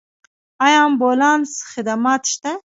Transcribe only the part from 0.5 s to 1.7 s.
آیا امبولانس